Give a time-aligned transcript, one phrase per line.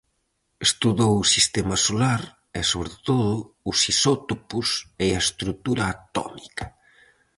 [0.67, 2.21] Estudou o sistema solar
[2.59, 3.33] e, sobre todo,
[3.69, 4.67] os isótopos
[5.05, 6.65] e a estrutura atómica.